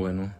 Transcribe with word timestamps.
Bueno, 0.00 0.32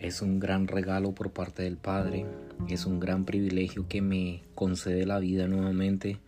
es 0.00 0.20
un 0.20 0.38
gran 0.38 0.66
regalo 0.68 1.14
por 1.14 1.30
parte 1.30 1.62
del 1.62 1.78
Padre, 1.78 2.26
es 2.68 2.84
un 2.84 3.00
gran 3.00 3.24
privilegio 3.24 3.88
que 3.88 4.02
me 4.02 4.42
concede 4.54 5.06
la 5.06 5.18
vida 5.18 5.48
nuevamente 5.48 6.18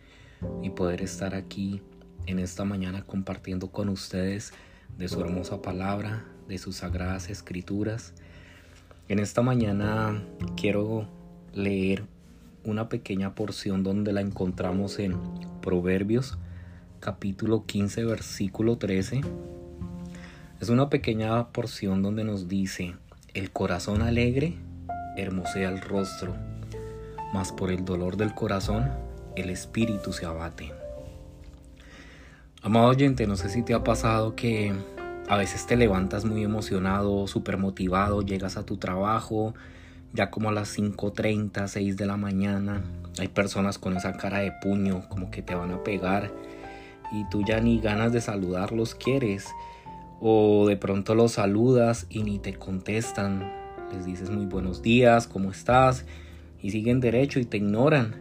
y 0.63 0.71
poder 0.71 1.03
estar 1.03 1.35
aquí 1.35 1.83
en 2.25 2.39
esta 2.39 2.65
mañana 2.65 3.03
compartiendo 3.03 3.71
con 3.71 3.91
ustedes 3.91 4.55
de 4.97 5.09
su 5.09 5.21
hermosa 5.21 5.61
palabra, 5.61 6.25
de 6.49 6.57
sus 6.57 6.77
sagradas 6.77 7.29
escrituras. 7.29 8.15
En 9.09 9.19
esta 9.19 9.43
mañana 9.43 10.25
quiero 10.57 11.07
leer 11.53 12.05
una 12.65 12.89
pequeña 12.89 13.35
porción 13.35 13.83
donde 13.83 14.15
la 14.15 14.23
encontramos 14.23 14.99
en 15.01 15.19
Proverbios 15.61 16.39
capítulo 16.99 17.67
15 17.67 18.07
versículo 18.07 18.79
13 18.79 19.21
es 20.61 20.69
una 20.69 20.91
pequeña 20.91 21.49
porción 21.49 22.03
donde 22.03 22.23
nos 22.23 22.47
dice, 22.47 22.95
el 23.33 23.51
corazón 23.51 24.03
alegre 24.03 24.59
hermosea 25.17 25.71
el 25.71 25.81
rostro, 25.81 26.37
mas 27.33 27.51
por 27.51 27.71
el 27.71 27.85
dolor 27.87 28.19
del 28.19 28.35
corazón 28.35 28.91
el 29.37 29.49
espíritu 29.49 30.13
se 30.13 30.27
abate. 30.27 30.71
Amado 32.63 32.89
oyente, 32.89 33.27
no 33.27 33.37
sé 33.37 33.49
si 33.49 33.63
te 33.63 33.73
ha 33.73 33.83
pasado 33.83 34.37
que 34.37 34.75
a 35.29 35.39
veces 35.39 35.67
te 35.67 35.77
levantas 35.77 36.27
muy 36.27 36.45
emocionado, 36.45 37.27
súper 37.27 37.57
motivado, 37.57 38.21
llegas 38.21 38.59
a 38.59 38.67
tu 38.67 38.77
trabajo, 38.77 39.55
ya 40.13 40.31
como 40.31 40.51
a 40.51 40.53
las 40.53 40.77
5.30, 40.79 41.69
6 41.69 41.97
de 41.97 42.05
la 42.05 42.19
mañana, 42.19 42.83
hay 43.19 43.29
personas 43.29 43.79
con 43.79 43.97
esa 43.97 44.13
cara 44.13 44.41
de 44.41 44.53
puño, 44.61 45.09
como 45.09 45.31
que 45.31 45.41
te 45.41 45.55
van 45.55 45.71
a 45.71 45.83
pegar, 45.83 46.31
y 47.13 47.27
tú 47.31 47.45
ya 47.47 47.61
ni 47.61 47.81
ganas 47.81 48.13
de 48.13 48.21
saludarlos 48.21 48.95
quieres 48.95 49.49
o 50.21 50.67
de 50.69 50.77
pronto 50.77 51.15
los 51.15 51.33
saludas 51.33 52.07
y 52.11 52.23
ni 52.23 52.39
te 52.39 52.55
contestan. 52.55 53.51
Les 53.93 54.05
dices 54.05 54.31
muy 54.31 54.47
buenos 54.47 54.83
días, 54.83 55.27
¿cómo 55.27 55.51
estás? 55.51 56.05
Y 56.63 56.71
siguen 56.71 57.01
derecho 57.01 57.41
y 57.41 57.47
te 57.47 57.57
ignoran. 57.57 58.17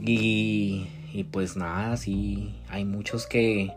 Y, 0.00 0.88
y 1.12 1.24
pues 1.24 1.56
nada, 1.56 1.96
sí, 1.96 2.56
hay 2.68 2.84
muchos 2.84 3.26
que 3.26 3.70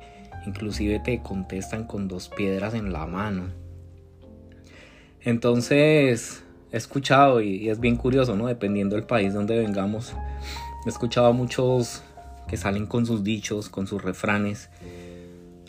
inclusive 0.48 1.00
te 1.00 1.22
contestan 1.22 1.86
con 1.86 2.08
dos 2.08 2.30
piedras 2.30 2.74
en 2.74 2.94
la 2.94 3.06
mano. 3.06 3.44
Entonces, 5.22 6.44
he 6.72 6.78
escuchado 6.78 7.42
y, 7.42 7.70
es 7.70 7.80
bien 7.80 7.98
curioso, 7.98 8.36
¿no? 8.36 8.48
Dependiendo 8.48 8.96
del 8.96 9.06
país 9.06 9.34
donde 9.34 9.58
vengamos, 9.58 10.14
he 10.86 10.90
escuchado 10.90 11.28
a 11.28 11.32
muchos 11.32 12.04
que 12.48 12.58
salen 12.58 12.86
con 12.86 13.06
sus 13.06 13.24
dichos, 13.24 13.70
con 13.70 13.88
sus 13.88 14.04
refranes 14.04 14.70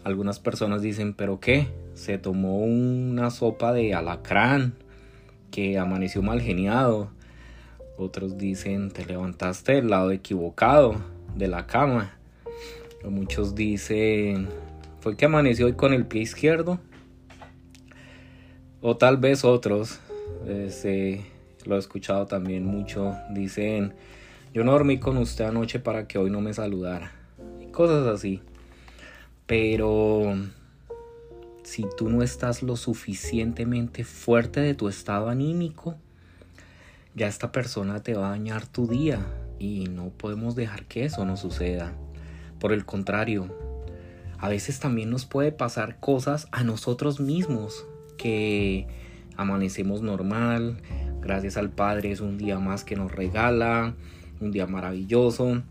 algunas 0.06 0.38
personas 0.38 0.82
dicen, 0.82 1.14
pero 1.14 1.40
¿qué? 1.40 1.66
Se 1.94 2.16
tomó 2.16 2.58
una 2.58 3.32
sopa 3.32 3.72
de 3.72 3.92
alacrán 3.92 4.74
que 5.50 5.80
amaneció 5.80 6.22
mal 6.22 6.40
geniado. 6.40 7.10
Otros 7.98 8.38
dicen, 8.38 8.92
te 8.92 9.04
levantaste 9.04 9.72
del 9.72 9.90
lado 9.90 10.12
equivocado 10.12 10.94
de 11.34 11.48
la 11.48 11.66
cama. 11.66 12.16
O 13.04 13.10
muchos 13.10 13.56
dicen, 13.56 14.48
fue 15.00 15.16
que 15.16 15.24
amaneció 15.24 15.66
hoy 15.66 15.72
con 15.72 15.92
el 15.92 16.06
pie 16.06 16.22
izquierdo. 16.22 16.78
O 18.80 18.96
tal 18.96 19.16
vez 19.16 19.44
otros, 19.44 19.98
este, 20.46 21.26
lo 21.64 21.74
he 21.74 21.78
escuchado 21.80 22.26
también 22.26 22.64
mucho, 22.64 23.16
dicen, 23.32 23.92
yo 24.54 24.62
no 24.62 24.70
dormí 24.70 25.00
con 25.00 25.16
usted 25.16 25.46
anoche 25.46 25.80
para 25.80 26.06
que 26.06 26.16
hoy 26.16 26.30
no 26.30 26.40
me 26.40 26.54
saludara. 26.54 27.10
Y 27.60 27.72
cosas 27.72 28.06
así. 28.06 28.40
Pero 29.46 30.34
si 31.62 31.84
tú 31.96 32.08
no 32.08 32.22
estás 32.22 32.62
lo 32.62 32.76
suficientemente 32.76 34.04
fuerte 34.04 34.60
de 34.60 34.74
tu 34.74 34.88
estado 34.88 35.28
anímico, 35.28 35.96
ya 37.14 37.28
esta 37.28 37.52
persona 37.52 38.02
te 38.02 38.14
va 38.14 38.28
a 38.28 38.30
dañar 38.30 38.66
tu 38.66 38.86
día 38.86 39.24
y 39.58 39.84
no 39.88 40.10
podemos 40.10 40.54
dejar 40.54 40.84
que 40.84 41.04
eso 41.04 41.24
no 41.24 41.36
suceda. 41.36 41.94
Por 42.60 42.72
el 42.72 42.84
contrario, 42.84 43.54
a 44.38 44.48
veces 44.48 44.80
también 44.80 45.10
nos 45.10 45.26
puede 45.26 45.52
pasar 45.52 45.98
cosas 45.98 46.48
a 46.52 46.62
nosotros 46.62 47.20
mismos 47.20 47.86
que 48.18 48.86
amanecemos 49.36 50.02
normal, 50.02 50.78
gracias 51.20 51.56
al 51.56 51.70
Padre 51.70 52.12
es 52.12 52.20
un 52.20 52.38
día 52.38 52.58
más 52.58 52.84
que 52.84 52.96
nos 52.96 53.12
regala, 53.12 53.94
un 54.40 54.50
día 54.50 54.66
maravilloso, 54.66 55.62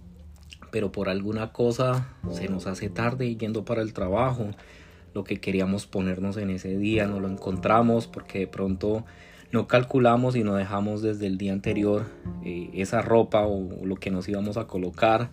pero 0.75 0.91
por 0.91 1.08
alguna 1.08 1.53
cosa 1.53 2.06
se 2.34 2.50
nos 2.50 2.68
hace 2.68 2.90
tarde 2.90 3.34
yendo 3.38 3.63
para 3.63 3.81
el 3.81 3.94
trabajo. 3.94 4.50
Lo 5.13 5.24
que 5.24 5.40
queríamos 5.40 5.86
ponernos 5.86 6.36
en 6.36 6.50
ese 6.50 6.78
día 6.78 7.08
no 7.08 7.22
lo 7.22 7.30
encontramos 7.30 8.08
porque 8.08 8.40
de 8.40 8.47
pronto 8.47 9.06
no 9.53 9.68
calculamos 9.68 10.35
y 10.35 10.44
no 10.44 10.53
dejamos 10.53 11.02
desde 11.02 11.28
el 11.28 11.38
día 11.38 11.53
anterior 11.53 12.08
eh, 12.44 12.72
esa 12.74 13.02
ropa 13.02 13.46
o 13.47 13.85
lo 13.85 13.96
que 13.96 14.12
nos 14.12 14.28
íbamos 14.28 14.58
a 14.58 14.68
colocar 14.68 15.30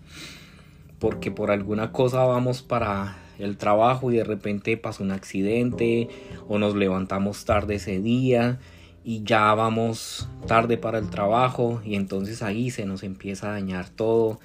porque 1.00 1.32
por 1.32 1.50
alguna 1.50 1.90
cosa 1.90 2.22
vamos 2.22 2.62
para 2.62 3.16
el 3.40 3.56
trabajo 3.56 4.12
y 4.12 4.18
de 4.18 4.22
repente 4.22 4.76
pasa 4.76 5.02
un 5.02 5.10
accidente 5.10 6.06
o 6.46 6.60
nos 6.60 6.76
levantamos 6.76 7.44
tarde 7.44 7.74
ese 7.74 8.00
día 8.00 8.60
y 9.02 9.24
ya 9.24 9.52
vamos 9.54 10.28
tarde 10.46 10.78
para 10.78 10.98
el 10.98 11.10
trabajo 11.10 11.82
y 11.84 11.96
entonces 11.96 12.44
ahí 12.44 12.70
se 12.70 12.86
nos 12.86 13.02
empieza 13.02 13.48
a 13.48 13.54
dañar 13.54 13.88
todo 13.88 14.38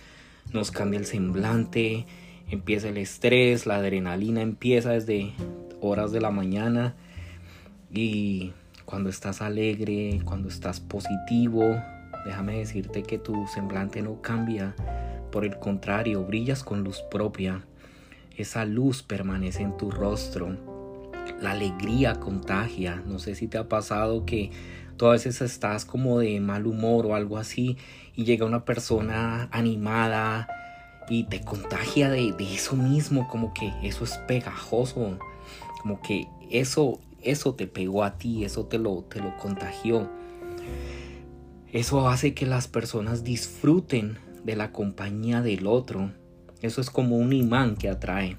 nos 0.53 0.71
cambia 0.71 0.99
el 0.99 1.05
semblante, 1.05 2.05
empieza 2.49 2.89
el 2.89 2.97
estrés, 2.97 3.65
la 3.65 3.77
adrenalina 3.77 4.41
empieza 4.41 4.91
desde 4.91 5.33
horas 5.81 6.11
de 6.11 6.21
la 6.21 6.31
mañana 6.31 6.95
y 7.91 8.53
cuando 8.85 9.09
estás 9.09 9.41
alegre, 9.41 10.21
cuando 10.23 10.49
estás 10.49 10.79
positivo, 10.79 11.63
déjame 12.25 12.59
decirte 12.59 13.03
que 13.03 13.17
tu 13.17 13.47
semblante 13.47 14.01
no 14.01 14.21
cambia, 14.21 14.75
por 15.31 15.45
el 15.45 15.59
contrario, 15.59 16.23
brillas 16.23 16.63
con 16.63 16.83
luz 16.83 17.01
propia, 17.11 17.63
esa 18.37 18.65
luz 18.65 19.03
permanece 19.03 19.63
en 19.63 19.75
tu 19.75 19.91
rostro, 19.91 20.57
la 21.41 21.51
alegría 21.51 22.15
contagia, 22.19 23.01
no 23.05 23.19
sé 23.19 23.35
si 23.35 23.47
te 23.47 23.57
ha 23.57 23.67
pasado 23.67 24.25
que 24.25 24.51
tú 24.97 25.05
a 25.07 25.11
veces 25.11 25.41
estás 25.41 25.85
como 25.85 26.19
de 26.19 26.39
mal 26.39 26.67
humor 26.67 27.05
o 27.05 27.15
algo 27.15 27.37
así 27.37 27.77
y 28.15 28.25
llega 28.25 28.45
una 28.45 28.65
persona 28.65 29.47
animada 29.51 30.47
y 31.09 31.23
te 31.25 31.41
contagia 31.41 32.09
de, 32.09 32.35
eso 32.39 32.75
mismo, 32.75 33.27
como 33.27 33.53
que 33.53 33.71
eso 33.83 34.03
es 34.03 34.17
pegajoso, 34.27 35.17
como 35.81 36.01
que 36.01 36.27
eso, 36.49 36.99
eso 37.21 37.55
te 37.55 37.67
pegó 37.67 38.03
a 38.03 38.17
ti, 38.17 38.43
eso 38.43 38.65
te 38.65 38.77
lo, 38.77 39.03
te 39.03 39.19
lo 39.21 39.37
contagió. 39.37 40.09
Eso 41.71 42.09
hace 42.09 42.33
que 42.33 42.45
las 42.45 42.67
personas 42.67 43.23
disfruten 43.23 44.19
de 44.43 44.55
la 44.55 44.71
compañía 44.71 45.41
del 45.41 45.67
otro. 45.67 46.11
Eso 46.61 46.81
es 46.81 46.89
como 46.89 47.17
un 47.17 47.33
imán 47.33 47.75
que 47.75 47.89
atrae. 47.89 48.37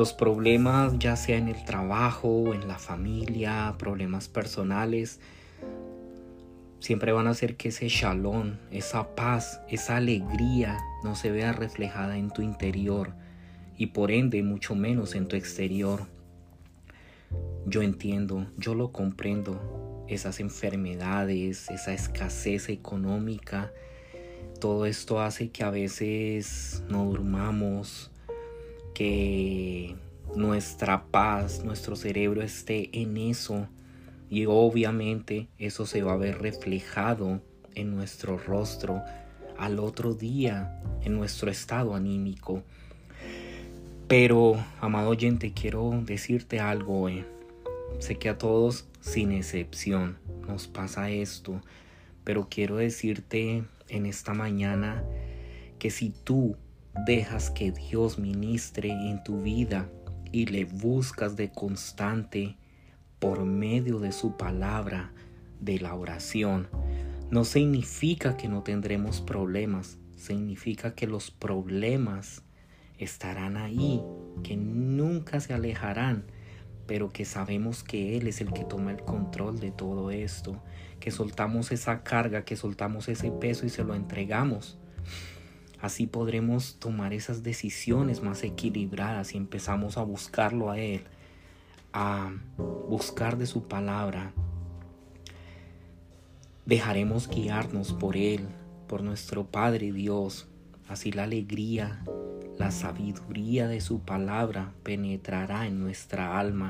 Los 0.00 0.14
problemas, 0.14 0.98
ya 0.98 1.14
sea 1.14 1.36
en 1.36 1.48
el 1.48 1.62
trabajo, 1.66 2.54
en 2.54 2.66
la 2.66 2.78
familia, 2.78 3.74
problemas 3.76 4.28
personales, 4.28 5.20
siempre 6.78 7.12
van 7.12 7.26
a 7.26 7.32
hacer 7.32 7.58
que 7.58 7.68
ese 7.68 7.86
shalom, 7.90 8.54
esa 8.70 9.14
paz, 9.14 9.60
esa 9.68 9.98
alegría 9.98 10.78
no 11.04 11.16
se 11.16 11.30
vea 11.30 11.52
reflejada 11.52 12.16
en 12.16 12.30
tu 12.30 12.40
interior 12.40 13.12
y 13.76 13.88
por 13.88 14.10
ende 14.10 14.42
mucho 14.42 14.74
menos 14.74 15.14
en 15.14 15.28
tu 15.28 15.36
exterior. 15.36 16.06
Yo 17.66 17.82
entiendo, 17.82 18.46
yo 18.56 18.74
lo 18.74 18.92
comprendo, 18.92 20.06
esas 20.08 20.40
enfermedades, 20.40 21.68
esa 21.68 21.92
escasez 21.92 22.70
económica, 22.70 23.70
todo 24.60 24.86
esto 24.86 25.20
hace 25.20 25.50
que 25.50 25.62
a 25.62 25.68
veces 25.68 26.84
no 26.88 27.04
durmamos, 27.04 28.10
que 29.00 29.96
nuestra 30.36 31.06
paz, 31.06 31.64
nuestro 31.64 31.96
cerebro 31.96 32.42
esté 32.42 32.90
en 32.92 33.16
eso 33.16 33.66
y 34.28 34.44
obviamente 34.44 35.48
eso 35.56 35.86
se 35.86 36.02
va 36.02 36.12
a 36.12 36.18
ver 36.18 36.42
reflejado 36.42 37.40
en 37.74 37.96
nuestro 37.96 38.36
rostro 38.36 39.00
al 39.56 39.78
otro 39.78 40.12
día, 40.12 40.82
en 41.02 41.14
nuestro 41.14 41.50
estado 41.50 41.94
anímico. 41.94 42.62
Pero, 44.06 44.62
amado 44.82 45.08
oyente, 45.08 45.54
quiero 45.54 46.02
decirte 46.04 46.60
algo. 46.60 47.08
Eh. 47.08 47.24
Sé 48.00 48.16
que 48.16 48.28
a 48.28 48.36
todos, 48.36 48.86
sin 49.00 49.32
excepción, 49.32 50.18
nos 50.46 50.68
pasa 50.68 51.08
esto. 51.08 51.62
Pero 52.22 52.48
quiero 52.50 52.76
decirte 52.76 53.64
en 53.88 54.04
esta 54.04 54.34
mañana 54.34 55.02
que 55.78 55.88
si 55.88 56.10
tú 56.10 56.54
dejas 57.06 57.50
que 57.50 57.72
Dios 57.72 58.18
ministre 58.18 58.90
en 58.90 59.22
tu 59.22 59.42
vida 59.42 59.88
y 60.32 60.46
le 60.46 60.64
buscas 60.64 61.36
de 61.36 61.50
constante, 61.50 62.56
por 63.18 63.44
medio 63.44 63.98
de 63.98 64.12
su 64.12 64.36
palabra, 64.36 65.12
de 65.60 65.78
la 65.78 65.94
oración, 65.94 66.68
no 67.30 67.44
significa 67.44 68.36
que 68.36 68.48
no 68.48 68.62
tendremos 68.62 69.20
problemas, 69.20 69.98
significa 70.16 70.94
que 70.94 71.06
los 71.06 71.30
problemas 71.30 72.42
estarán 72.98 73.56
ahí, 73.56 74.02
que 74.42 74.56
nunca 74.56 75.40
se 75.40 75.52
alejarán, 75.52 76.24
pero 76.86 77.10
que 77.10 77.24
sabemos 77.24 77.84
que 77.84 78.16
Él 78.16 78.26
es 78.26 78.40
el 78.40 78.52
que 78.52 78.64
toma 78.64 78.90
el 78.90 79.02
control 79.02 79.60
de 79.60 79.70
todo 79.70 80.10
esto, 80.10 80.60
que 80.98 81.10
soltamos 81.10 81.72
esa 81.72 82.02
carga, 82.02 82.44
que 82.44 82.56
soltamos 82.56 83.08
ese 83.08 83.30
peso 83.30 83.64
y 83.66 83.68
se 83.68 83.84
lo 83.84 83.94
entregamos. 83.94 84.78
Así 85.80 86.06
podremos 86.06 86.76
tomar 86.78 87.14
esas 87.14 87.42
decisiones 87.42 88.22
más 88.22 88.42
equilibradas 88.42 89.34
y 89.34 89.38
empezamos 89.38 89.96
a 89.96 90.02
buscarlo 90.02 90.70
a 90.70 90.78
Él, 90.78 91.04
a 91.92 92.32
buscar 92.88 93.38
de 93.38 93.46
su 93.46 93.66
palabra. 93.66 94.32
Dejaremos 96.66 97.28
guiarnos 97.28 97.94
por 97.94 98.16
Él, 98.16 98.46
por 98.86 99.02
nuestro 99.02 99.46
Padre 99.46 99.90
Dios. 99.92 100.48
Así 100.86 101.12
la 101.12 101.24
alegría, 101.24 102.04
la 102.58 102.70
sabiduría 102.70 103.66
de 103.66 103.80
su 103.80 104.00
palabra 104.00 104.74
penetrará 104.82 105.66
en 105.66 105.80
nuestra 105.80 106.38
alma 106.38 106.68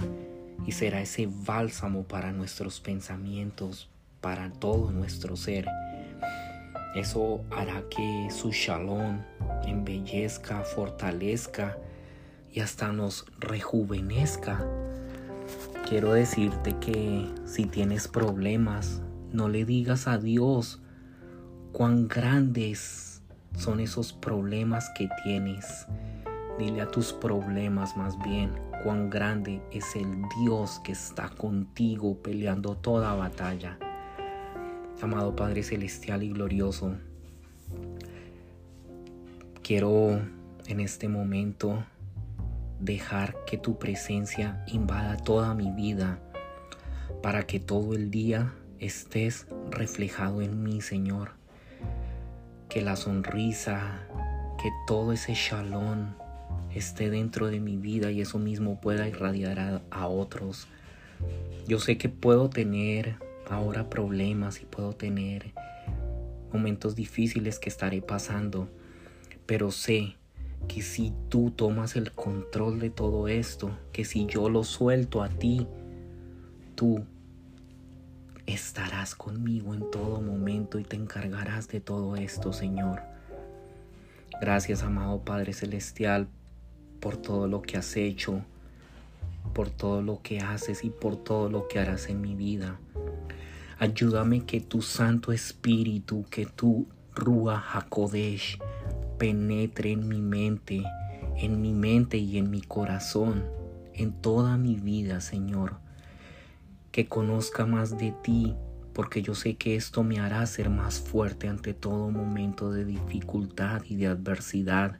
y 0.66 0.72
será 0.72 1.00
ese 1.00 1.28
bálsamo 1.28 2.04
para 2.04 2.30
nuestros 2.30 2.80
pensamientos, 2.80 3.90
para 4.20 4.52
todo 4.52 4.92
nuestro 4.92 5.36
ser. 5.36 5.66
Eso 6.94 7.44
hará 7.50 7.82
que 7.88 8.28
su 8.30 8.50
shalom 8.50 9.20
embellezca, 9.64 10.62
fortalezca 10.62 11.78
y 12.52 12.60
hasta 12.60 12.92
nos 12.92 13.26
rejuvenezca. 13.38 14.66
Quiero 15.88 16.12
decirte 16.12 16.76
que 16.80 17.28
si 17.44 17.66
tienes 17.66 18.08
problemas, 18.08 19.02
no 19.32 19.48
le 19.48 19.64
digas 19.64 20.08
a 20.08 20.18
Dios 20.18 20.80
cuán 21.72 22.08
grandes 22.08 23.22
son 23.56 23.80
esos 23.80 24.12
problemas 24.12 24.90
que 24.96 25.08
tienes. 25.22 25.86
Dile 26.58 26.82
a 26.82 26.90
tus 26.90 27.12
problemas 27.12 27.96
más 27.96 28.18
bien 28.18 28.50
cuán 28.82 29.10
grande 29.10 29.62
es 29.70 29.94
el 29.94 30.22
Dios 30.42 30.80
que 30.84 30.92
está 30.92 31.28
contigo 31.28 32.16
peleando 32.22 32.76
toda 32.76 33.14
batalla. 33.14 33.78
Amado 35.02 35.34
Padre 35.34 35.62
Celestial 35.62 36.22
y 36.22 36.28
Glorioso, 36.28 36.94
quiero 39.62 40.20
en 40.66 40.80
este 40.80 41.08
momento 41.08 41.82
dejar 42.80 43.34
que 43.46 43.56
tu 43.56 43.78
presencia 43.78 44.62
invada 44.66 45.16
toda 45.16 45.54
mi 45.54 45.70
vida 45.70 46.20
para 47.22 47.46
que 47.46 47.60
todo 47.60 47.94
el 47.94 48.10
día 48.10 48.52
estés 48.78 49.46
reflejado 49.70 50.42
en 50.42 50.62
mí, 50.62 50.82
Señor. 50.82 51.30
Que 52.68 52.82
la 52.82 52.96
sonrisa, 52.96 54.06
que 54.62 54.68
todo 54.86 55.14
ese 55.14 55.32
shalom 55.32 56.12
esté 56.74 57.08
dentro 57.08 57.46
de 57.46 57.58
mi 57.58 57.78
vida 57.78 58.10
y 58.10 58.20
eso 58.20 58.38
mismo 58.38 58.78
pueda 58.82 59.08
irradiar 59.08 59.60
a, 59.60 59.82
a 59.90 60.08
otros. 60.08 60.68
Yo 61.66 61.78
sé 61.78 61.96
que 61.96 62.10
puedo 62.10 62.50
tener 62.50 63.29
ahora 63.50 63.90
problemas 63.90 64.62
y 64.62 64.64
puedo 64.64 64.94
tener 64.94 65.52
momentos 66.52 66.94
difíciles 66.94 67.58
que 67.58 67.68
estaré 67.68 68.02
pasando, 68.02 68.68
pero 69.46 69.70
sé 69.70 70.16
que 70.68 70.82
si 70.82 71.12
tú 71.28 71.50
tomas 71.50 71.96
el 71.96 72.12
control 72.12 72.80
de 72.80 72.90
todo 72.90 73.28
esto, 73.28 73.76
que 73.92 74.04
si 74.04 74.26
yo 74.26 74.48
lo 74.48 74.64
suelto 74.64 75.22
a 75.22 75.28
ti, 75.28 75.66
tú 76.74 77.04
estarás 78.46 79.14
conmigo 79.14 79.74
en 79.74 79.90
todo 79.90 80.20
momento 80.20 80.78
y 80.78 80.84
te 80.84 80.96
encargarás 80.96 81.68
de 81.68 81.80
todo 81.80 82.16
esto, 82.16 82.52
Señor. 82.52 83.00
Gracias, 84.40 84.82
amado 84.82 85.24
Padre 85.24 85.52
Celestial, 85.52 86.28
por 87.00 87.16
todo 87.16 87.48
lo 87.48 87.62
que 87.62 87.76
has 87.76 87.96
hecho, 87.96 88.44
por 89.52 89.70
todo 89.70 90.02
lo 90.02 90.22
que 90.22 90.40
haces 90.40 90.84
y 90.84 90.90
por 90.90 91.16
todo 91.16 91.48
lo 91.48 91.68
que 91.68 91.78
harás 91.78 92.08
en 92.08 92.20
mi 92.20 92.34
vida. 92.34 92.78
Ayúdame 93.78 94.44
que 94.44 94.60
tu 94.60 94.82
Santo 94.82 95.32
Espíritu, 95.32 96.26
que 96.30 96.46
tu 96.46 96.86
Rúa 97.14 97.64
Hakodesh 97.72 98.58
penetre 99.18 99.92
en 99.92 100.08
mi 100.08 100.20
mente, 100.20 100.82
en 101.36 101.60
mi 101.60 101.72
mente 101.72 102.16
y 102.16 102.38
en 102.38 102.50
mi 102.50 102.60
corazón, 102.60 103.44
en 103.94 104.12
toda 104.12 104.56
mi 104.56 104.76
vida, 104.76 105.20
Señor. 105.20 105.78
Que 106.92 107.06
conozca 107.06 107.66
más 107.66 107.98
de 107.98 108.12
ti, 108.22 108.54
porque 108.92 109.22
yo 109.22 109.34
sé 109.34 109.56
que 109.56 109.76
esto 109.76 110.02
me 110.02 110.20
hará 110.20 110.44
ser 110.46 110.70
más 110.70 111.00
fuerte 111.00 111.48
ante 111.48 111.74
todo 111.74 112.10
momento 112.10 112.70
de 112.70 112.84
dificultad 112.84 113.82
y 113.88 113.96
de 113.96 114.08
adversidad. 114.08 114.98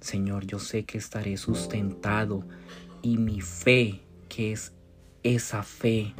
Señor, 0.00 0.46
yo 0.46 0.58
sé 0.58 0.84
que 0.84 0.98
estaré 0.98 1.36
sustentado 1.36 2.44
y 3.02 3.18
mi 3.18 3.40
fe, 3.40 4.00
que 4.28 4.52
es 4.52 4.72
esa 5.22 5.62
fe, 5.62 6.14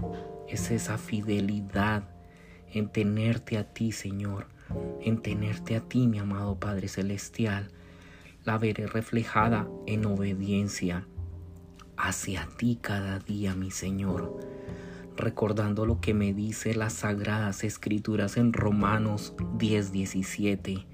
es 0.49 0.70
esa 0.70 0.99
fidelidad 0.99 2.08
en 2.73 2.88
tenerte 2.88 3.56
a 3.56 3.73
ti, 3.73 3.93
Señor, 3.93 4.49
en 5.00 5.23
tenerte 5.23 5.76
a 5.76 5.81
ti, 5.81 6.06
mi 6.06 6.19
amado 6.19 6.58
Padre 6.58 6.88
Celestial, 6.88 7.70
la 8.44 8.58
veré 8.58 8.87
reflejada 8.87 9.69
en 9.87 10.05
obediencia 10.06 11.06
hacia 11.96 12.49
ti 12.56 12.79
cada 12.81 13.20
día, 13.20 13.55
mi 13.55 13.70
Señor, 13.70 14.40
recordando 15.17 15.87
lo 15.87 16.00
que 16.00 16.14
me 16.14 16.35
dice 16.35 16.75
las 16.75 16.94
sagradas 16.94 17.62
escrituras 17.62 18.37
en 18.37 18.52
Romanos 18.52 19.35
10:17. 19.58 20.87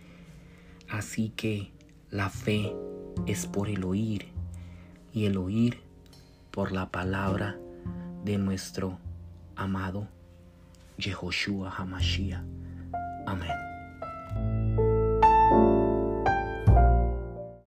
Así 0.89 1.31
que 1.31 1.73
la 2.11 2.29
fe 2.29 2.75
es 3.27 3.47
por 3.47 3.69
el 3.69 3.85
oír 3.85 4.38
y 5.19 5.27
el 5.27 5.37
oír 5.37 5.81
por 6.53 6.71
la 6.71 6.91
palabra 6.91 7.59
de 8.25 8.39
nuestro 8.39 9.01
amado 9.57 10.07
Yehoshua 10.97 11.75
Hamashiach. 11.77 12.45
Amén. 13.27 13.68